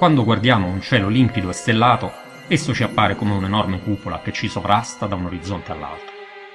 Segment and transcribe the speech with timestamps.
[0.00, 2.10] Quando guardiamo un cielo limpido e stellato,
[2.48, 6.14] esso ci appare come un'enorme cupola che ci sovrasta da un orizzonte all'altro.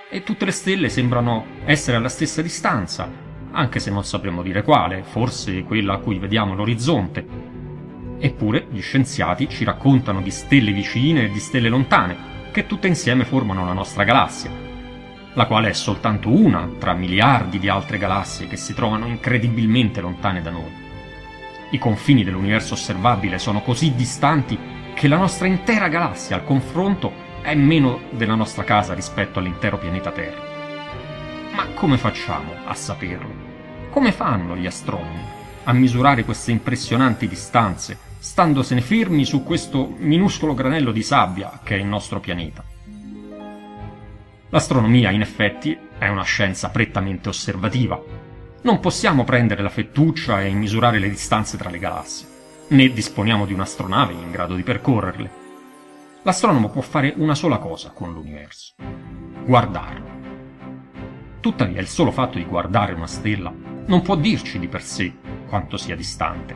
[0.09, 3.07] E tutte le stelle sembrano essere alla stessa distanza,
[3.51, 7.23] anche se non sapremo dire quale, forse quella a cui vediamo l'orizzonte.
[8.17, 13.25] Eppure gli scienziati ci raccontano di stelle vicine e di stelle lontane, che tutte insieme
[13.25, 14.49] formano la nostra galassia,
[15.33, 20.41] la quale è soltanto una tra miliardi di altre galassie che si trovano incredibilmente lontane
[20.41, 20.84] da noi.
[21.71, 24.57] I confini dell'universo osservabile sono così distanti
[24.93, 30.11] che la nostra intera galassia al confronto è meno della nostra casa rispetto all'intero pianeta
[30.11, 30.43] Terra.
[31.53, 33.33] Ma come facciamo a saperlo?
[33.89, 40.91] Come fanno gli astronomi a misurare queste impressionanti distanze, standosene fermi su questo minuscolo granello
[40.91, 42.63] di sabbia che è il nostro pianeta?
[44.49, 48.01] L'astronomia, in effetti, è una scienza prettamente osservativa,
[48.65, 52.27] non possiamo prendere la fettuccia e misurare le distanze tra le galassie,
[52.69, 55.43] né disponiamo di un'astronave in grado di percorrerle.
[56.23, 58.73] L'astronomo può fare una sola cosa con l'universo,
[59.45, 60.13] guardarlo.
[61.41, 63.53] Tuttavia il solo fatto di guardare una stella
[63.85, 65.13] non può dirci di per sé
[65.47, 66.55] quanto sia distante.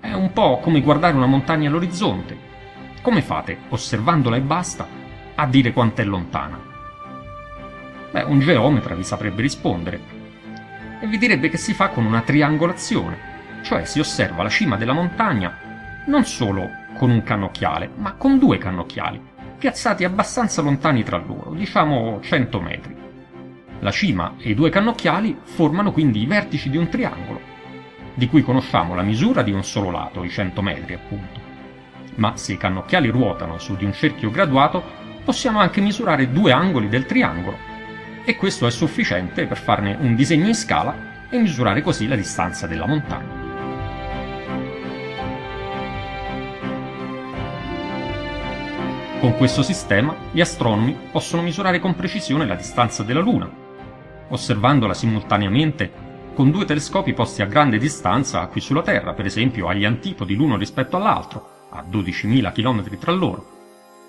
[0.00, 2.36] È un po' come guardare una montagna all'orizzonte.
[3.02, 4.84] Come fate, osservandola e basta,
[5.36, 6.60] a dire quanto è lontana?
[8.10, 10.18] Beh, un geometra vi saprebbe rispondere,
[11.00, 13.18] e vi direbbe che si fa con una triangolazione,
[13.62, 15.68] cioè si osserva la cima della montagna
[16.06, 19.20] non solo con un cannocchiale, ma con due cannocchiali,
[19.58, 22.96] piazzati abbastanza lontani tra loro, diciamo 100 metri.
[23.80, 27.40] La cima e i due cannocchiali formano quindi i vertici di un triangolo,
[28.14, 31.40] di cui conosciamo la misura di un solo lato, i 100 metri appunto.
[32.16, 34.82] Ma se i cannocchiali ruotano su di un cerchio graduato,
[35.24, 37.69] possiamo anche misurare due angoli del triangolo
[38.24, 42.66] e questo è sufficiente per farne un disegno in scala e misurare così la distanza
[42.66, 43.48] della montagna.
[49.20, 53.50] Con questo sistema gli astronomi possono misurare con precisione la distanza della Luna,
[54.28, 59.84] osservandola simultaneamente con due telescopi posti a grande distanza qui sulla Terra, per esempio agli
[59.84, 63.59] antipodi l'uno rispetto all'altro, a 12.000 km tra loro.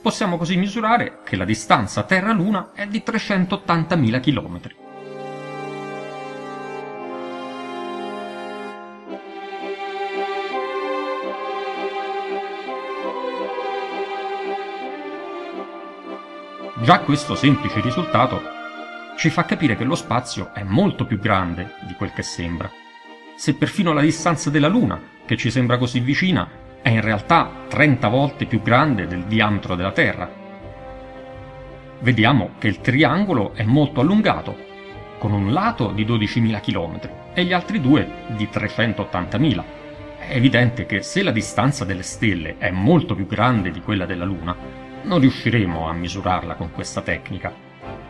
[0.01, 4.59] Possiamo così misurare che la distanza Terra-Luna è di 380.000 km.
[16.81, 18.41] Già questo semplice risultato
[19.18, 22.72] ci fa capire che lo spazio è molto più grande di quel che sembra.
[23.35, 26.50] Se perfino la distanza della Luna, che ci sembra così vicina,
[26.81, 30.30] è in realtà 30 volte più grande del diametro della Terra.
[32.00, 34.69] Vediamo che il triangolo è molto allungato,
[35.19, 37.00] con un lato di 12.000 km
[37.34, 39.64] e gli altri due di 380.000.
[40.18, 44.25] È evidente che se la distanza delle stelle è molto più grande di quella della
[44.25, 44.56] Luna,
[45.03, 47.53] non riusciremo a misurarla con questa tecnica.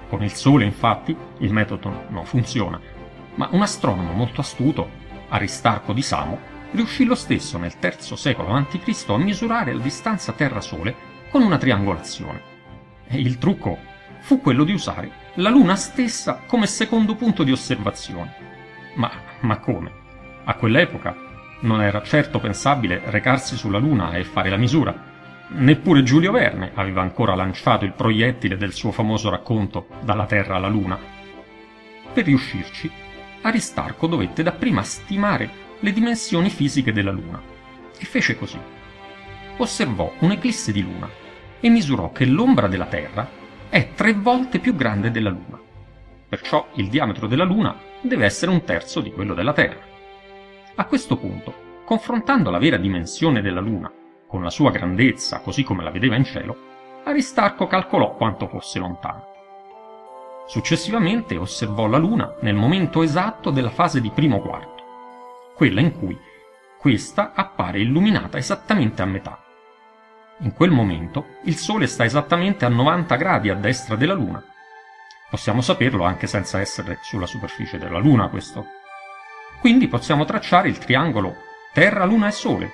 [0.08, 2.80] Con il Sole, infatti, il metodo non funziona,
[3.36, 4.90] ma un astronomo molto astuto,
[5.30, 6.40] Aristarco di Samo,
[6.72, 9.06] riuscì lo stesso nel III secolo a.C.
[9.08, 10.96] a misurare la distanza Terra-Sole
[11.30, 12.42] con una triangolazione.
[13.08, 13.78] E il trucco
[14.20, 18.36] fu quello di usare la Luna stessa come secondo punto di osservazione.
[18.96, 19.12] Ma,
[19.42, 19.92] ma come?
[20.44, 21.16] A quell'epoca
[21.62, 25.10] non era certo pensabile recarsi sulla Luna e fare la misura.
[25.54, 30.68] Neppure Giulio Verne aveva ancora lanciato il proiettile del suo famoso racconto Dalla Terra alla
[30.68, 30.98] Luna.
[32.14, 32.90] Per riuscirci,
[33.42, 35.50] Aristarco dovette dapprima stimare
[35.82, 37.42] le dimensioni fisiche della Luna.
[37.98, 38.60] E fece così.
[39.58, 41.10] Osservò un'eclisse di Luna
[41.60, 43.28] e misurò che l'ombra della Terra
[43.70, 45.60] è tre volte più grande della Luna.
[46.30, 49.82] Perciò il diametro della Luna deve essere un terzo di quello della Terra.
[50.76, 53.92] A questo punto, confrontando la vera dimensione della Luna
[54.28, 56.70] con la sua grandezza così come la vedeva in cielo,
[57.04, 59.26] Aristarco calcolò quanto fosse lontano.
[60.48, 64.81] Successivamente osservò la Luna nel momento esatto della fase di primo quarto
[65.56, 66.18] quella in cui,
[66.78, 69.44] questa appare illuminata esattamente a metà.
[70.40, 74.44] In quel momento il Sole sta esattamente a 90 gradi a destra della Luna.
[75.30, 78.66] Possiamo saperlo anche senza essere sulla superficie della Luna questo.
[79.60, 81.36] Quindi possiamo tracciare il triangolo
[81.72, 82.72] Terra, Luna e Sole,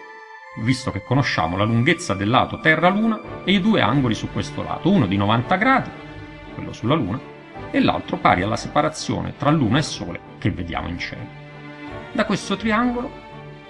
[0.61, 4.89] visto che conosciamo la lunghezza del lato Terra-Luna e i due angoli su questo lato,
[4.89, 5.89] uno di 90 gradi,
[6.55, 7.19] quello sulla Luna,
[7.69, 11.46] e l'altro pari alla separazione tra Luna e Sole che vediamo in cielo.
[12.13, 13.25] Da questo triangolo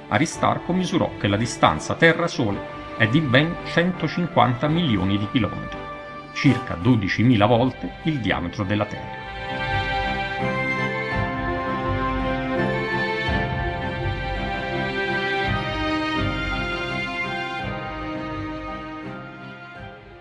[0.09, 5.77] Aristarco misurò che la distanza Terra-Sole è di ben 150 milioni di chilometri,
[6.33, 9.25] circa 12.000 volte il diametro della Terra.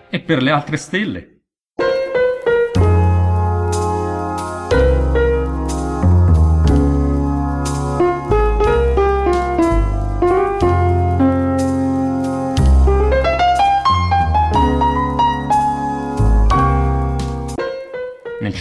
[0.09, 1.36] E per le altre stelle?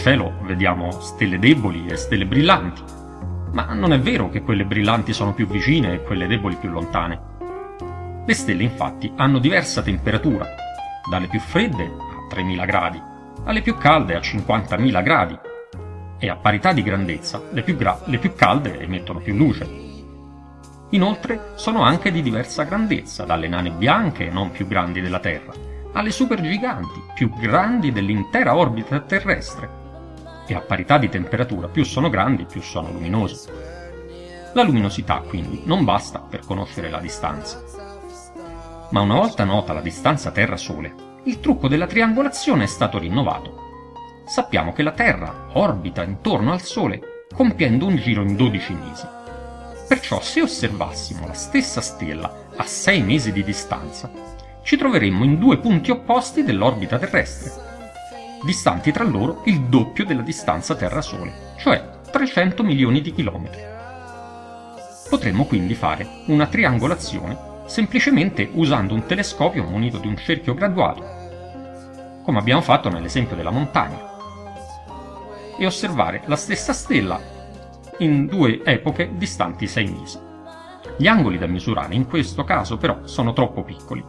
[0.06, 2.80] Cielo vediamo stelle deboli e stelle brillanti,
[3.50, 7.20] ma non è vero che quelle brillanti sono più vicine e quelle deboli più lontane.
[8.24, 10.46] Le stelle infatti hanno diversa temperatura,
[11.10, 13.02] dalle più fredde a 3000 gradi,
[13.46, 15.38] alle più calde a 50.000 gradi,
[16.18, 19.68] e a parità di grandezza le più, gra- le più calde emettono più luce.
[20.90, 25.52] Inoltre sono anche di diversa grandezza, dalle nane bianche non più grandi della Terra,
[25.94, 29.82] alle supergiganti più grandi dell'intera orbita terrestre,
[30.46, 33.48] e a parità di temperatura più sono grandi più sono luminosi.
[34.52, 37.62] La luminosità quindi non basta per conoscere la distanza.
[38.90, 40.94] Ma una volta nota la distanza Terra-Sole,
[41.24, 43.64] il trucco della triangolazione è stato rinnovato.
[44.24, 49.06] Sappiamo che la Terra orbita intorno al Sole compiendo un giro in 12 mesi.
[49.88, 54.10] Perciò se osservassimo la stessa stella a 6 mesi di distanza,
[54.62, 57.75] ci troveremmo in due punti opposti dell'orbita terrestre,
[58.42, 63.60] distanti tra loro il doppio della distanza Terra-Sole, cioè 300 milioni di chilometri.
[65.08, 71.04] Potremmo quindi fare una triangolazione semplicemente usando un telescopio munito di un cerchio graduato,
[72.22, 74.14] come abbiamo fatto nell'esempio della montagna,
[75.58, 77.20] e osservare la stessa stella
[77.98, 80.18] in due epoche distanti 6 mesi.
[80.96, 84.04] Gli angoli da misurare in questo caso però sono troppo piccoli,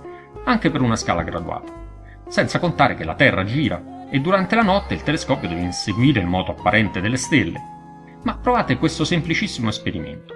[0.46, 1.72] anche per una scala graduata,
[2.28, 6.28] senza contare che la Terra gira e durante la notte il telescopio deve inseguire il
[6.28, 7.62] moto apparente delle stelle.
[8.24, 10.36] Ma provate questo semplicissimo esperimento.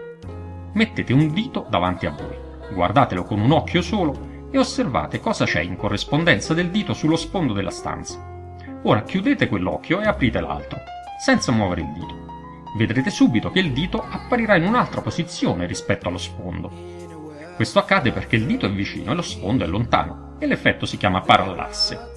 [0.73, 2.38] Mettete un dito davanti a voi,
[2.73, 7.53] guardatelo con un occhio solo e osservate cosa c'è in corrispondenza del dito sullo sfondo
[7.53, 8.29] della stanza.
[8.83, 10.79] Ora chiudete quell'occhio e aprite l'altro,
[11.19, 12.19] senza muovere il dito.
[12.77, 16.71] Vedrete subito che il dito apparirà in un'altra posizione rispetto allo sfondo.
[17.56, 20.97] Questo accade perché il dito è vicino e lo sfondo è lontano, e l'effetto si
[20.97, 22.11] chiama parallasse.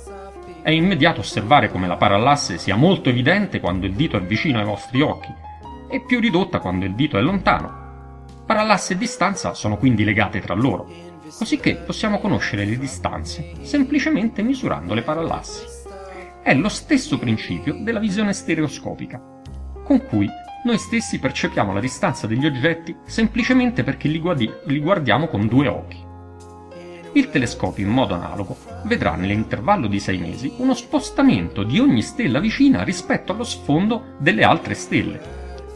[0.64, 4.64] È immediato osservare come la parallasse sia molto evidente quando il dito è vicino ai
[4.64, 5.31] vostri occhi
[5.90, 8.25] e più ridotta quando il dito è lontano.
[8.46, 10.88] Parallasse e distanza sono quindi legate tra loro,
[11.37, 15.66] cosicché possiamo conoscere le distanze semplicemente misurando le parallasse.
[16.43, 19.20] È lo stesso principio della visione stereoscopica,
[19.84, 20.26] con cui
[20.64, 26.03] noi stessi percepiamo la distanza degli oggetti semplicemente perché li guardiamo con due occhi.
[27.16, 32.41] Il telescopio in modo analogo vedrà nell'intervallo di sei mesi uno spostamento di ogni stella
[32.41, 35.20] vicina rispetto allo sfondo delle altre stelle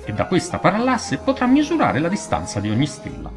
[0.05, 3.31] e da questa parallasse potrà misurare la distanza di ogni stella.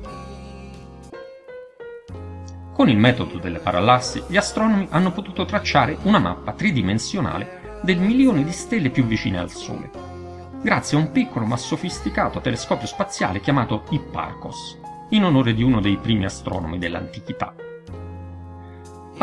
[2.74, 8.44] Con il metodo delle parallassi gli astronomi hanno potuto tracciare una mappa tridimensionale del milione
[8.44, 9.92] di stelle più vicine al Sole,
[10.64, 15.98] grazie a un piccolo ma sofisticato telescopio spaziale chiamato Hipparcos, in onore di uno dei
[15.98, 17.54] primi astronomi dell'antichità.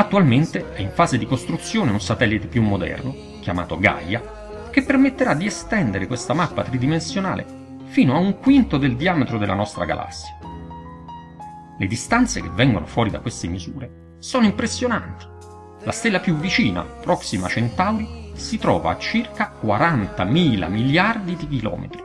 [0.08, 5.44] Attualmente è in fase di costruzione un satellite più moderno, chiamato Gaia, che permetterà di
[5.44, 7.44] estendere questa mappa tridimensionale
[7.88, 10.38] fino a un quinto del diametro della nostra galassia.
[11.76, 15.26] Le distanze che vengono fuori da queste misure sono impressionanti.
[15.82, 22.02] La stella più vicina, Proxima Centauri, si trova a circa 40.000 miliardi di chilometri.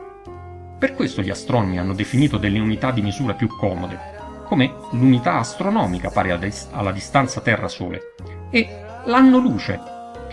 [0.78, 4.13] Per questo gli astronomi hanno definito delle unità di misura più comode,
[4.44, 8.14] come l'unità astronomica pari alla distanza Terra-Sole,
[8.50, 9.80] e l'anno luce,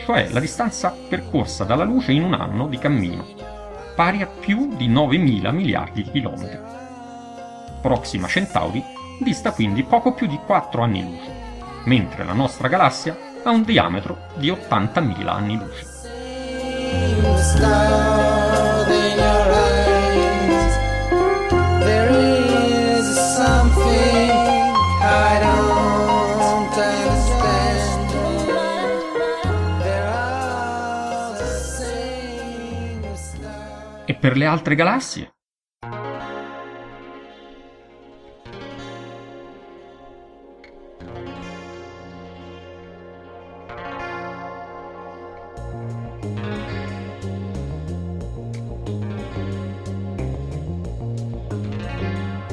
[0.05, 3.25] cioè la distanza percorsa dalla luce in un anno di cammino,
[3.95, 6.59] pari a più di 9.000 miliardi di chilometri.
[7.81, 8.83] Proxima Centauri
[9.19, 11.31] dista quindi poco più di 4 anni luce,
[11.85, 15.89] mentre la nostra galassia ha un diametro di 80.000 anni luce.
[34.21, 35.33] Per le altre galassie?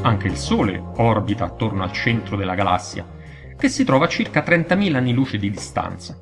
[0.00, 3.06] Anche il Sole orbita attorno al centro della galassia,
[3.58, 6.18] che si trova a circa 30.000 anni luce di distanza.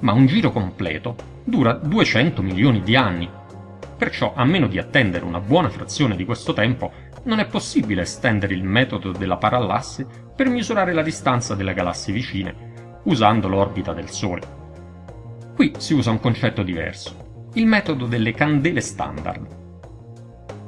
[0.00, 3.44] Ma un giro completo dura 200 milioni di anni.
[3.96, 6.92] Perciò, a meno di attendere una buona frazione di questo tempo,
[7.24, 13.00] non è possibile estendere il metodo della parallasse per misurare la distanza delle galassie vicine,
[13.04, 14.54] usando l'orbita del Sole.
[15.54, 19.46] Qui si usa un concetto diverso, il metodo delle candele standard.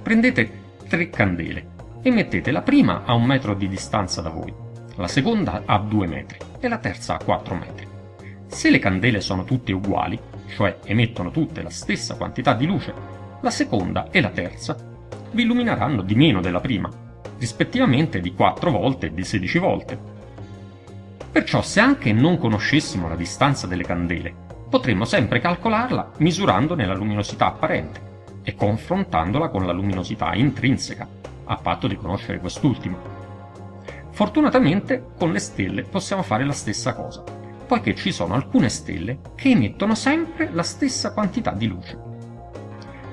[0.02, 0.50] Prendete
[0.88, 4.52] tre candele e mettete la prima a un metro di distanza da voi,
[4.96, 7.86] la seconda a due metri e la terza a quattro metri.
[8.46, 10.18] Se le candele sono tutte uguali,
[10.48, 12.94] cioè emettono tutte la stessa quantità di luce,
[13.40, 14.76] la seconda e la terza
[15.30, 16.90] vi illumineranno di meno della prima,
[17.38, 19.98] rispettivamente di 4 volte e di 16 volte.
[21.30, 24.34] Perciò se anche non conoscessimo la distanza delle candele,
[24.68, 28.06] potremmo sempre calcolarla misurandone la luminosità apparente
[28.42, 31.06] e confrontandola con la luminosità intrinseca,
[31.44, 32.98] a patto di conoscere quest'ultimo.
[34.10, 37.22] Fortunatamente con le stelle possiamo fare la stessa cosa,
[37.66, 42.07] poiché ci sono alcune stelle che emettono sempre la stessa quantità di luce.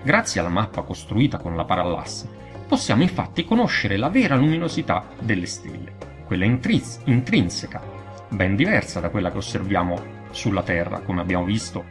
[0.06, 2.30] Grazie alla mappa costruita con la parallasse,
[2.68, 5.96] possiamo infatti conoscere la vera luminosità delle stelle,
[6.28, 7.82] quella intrins- intrinseca,
[8.30, 11.86] ben diversa da quella che osserviamo sulla Terra, come abbiamo visto,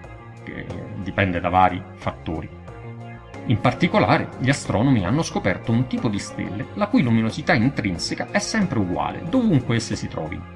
[0.45, 0.65] che
[1.03, 2.49] dipende da vari fattori.
[3.47, 8.39] In particolare, gli astronomi hanno scoperto un tipo di stelle la cui luminosità intrinseca è
[8.39, 10.55] sempre uguale, dovunque esse si trovino.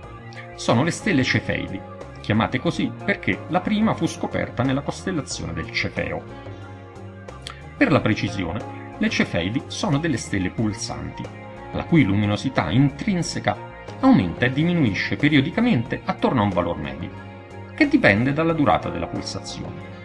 [0.54, 1.80] Sono le stelle Cefeidi,
[2.20, 6.57] chiamate così perché la prima fu scoperta nella costellazione del Cefeo.
[7.78, 11.22] Per la precisione, le Cefeidi sono delle stelle pulsanti,
[11.72, 13.56] la cui luminosità intrinseca
[14.00, 17.10] aumenta e diminuisce periodicamente attorno a un valore medio,
[17.76, 19.96] che dipende dalla durata della pulsazione.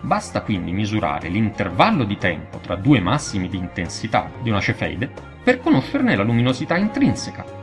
[0.00, 5.12] Basta quindi misurare l'intervallo di tempo tra due massimi di intensità di una cefeide
[5.44, 7.60] per conoscerne la luminosità intrinseca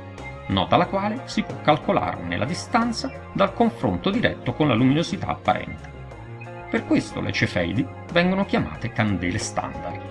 [0.47, 5.96] nota la quale si può calcolarne la distanza dal confronto diretto con la luminosità apparente.
[6.69, 10.01] Per questo le cefeidi vengono chiamate candele standard.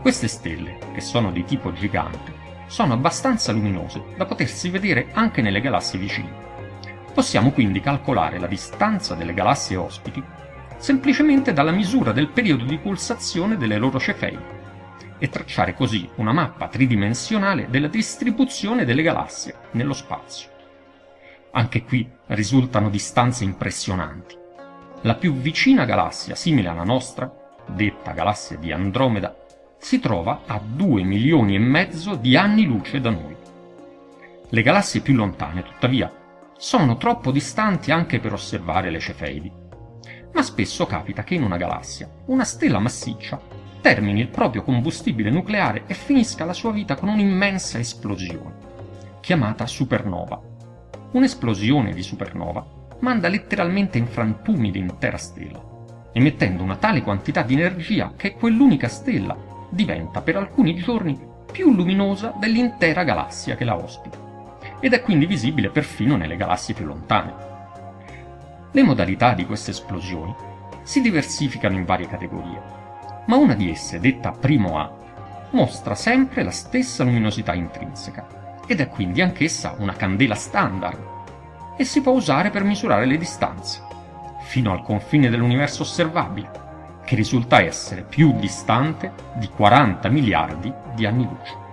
[0.00, 2.32] Queste stelle, che sono di tipo gigante,
[2.66, 6.42] sono abbastanza luminose da potersi vedere anche nelle galassie vicine.
[7.12, 10.22] Possiamo quindi calcolare la distanza delle galassie ospiti
[10.78, 14.42] semplicemente dalla misura del periodo di pulsazione delle loro cefeidi
[15.18, 20.48] e tracciare così una mappa tridimensionale della distribuzione delle galassie nello spazio.
[21.52, 24.42] Anche qui risultano distanze impressionanti.
[25.04, 27.30] La più vicina galassia simile alla nostra,
[27.66, 29.36] detta galassia di Andromeda,
[29.76, 33.36] si trova a 2 milioni e mezzo di anni luce da noi.
[34.48, 36.10] Le galassie più lontane, tuttavia,
[36.56, 39.52] sono troppo distanti anche per osservare le cefeidi.
[40.32, 43.38] Ma spesso capita che in una galassia una stella massiccia
[43.82, 48.54] termini il proprio combustibile nucleare e finisca la sua vita con un'immensa esplosione,
[49.20, 50.40] chiamata supernova.
[51.12, 55.62] Un'esplosione di supernova manda letteralmente in frantumi l'intera stella,
[56.12, 59.36] emettendo una tale quantità di energia che quell'unica stella
[59.68, 61.20] diventa per alcuni giorni
[61.52, 64.18] più luminosa dell'intera galassia che la ospita,
[64.80, 67.34] ed è quindi visibile perfino nelle galassie più lontane.
[68.72, 70.34] Le modalità di queste esplosioni
[70.82, 72.62] si diversificano in varie categorie,
[73.26, 74.90] ma una di esse, detta primo A,
[75.50, 81.13] mostra sempre la stessa luminosità intrinseca ed è quindi anch'essa una candela standard
[81.76, 83.82] e si può usare per misurare le distanze,
[84.42, 86.62] fino al confine dell'universo osservabile,
[87.04, 91.63] che risulta essere più distante di 40 miliardi di anni luce.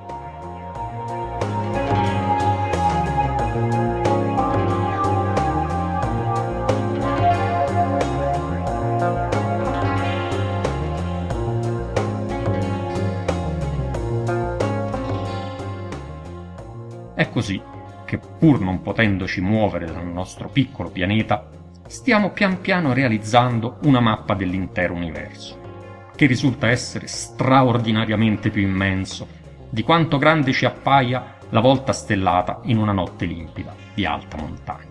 [18.92, 21.50] Potendoci muovere dal nostro piccolo pianeta,
[21.88, 29.26] stiamo pian piano realizzando una mappa dell'intero universo, che risulta essere straordinariamente più immenso
[29.70, 34.91] di quanto grande ci appaia la volta stellata in una notte limpida di alta montagna.